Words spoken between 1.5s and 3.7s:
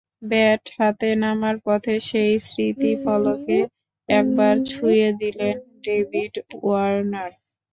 পথে সেই স্মৃতিফলকে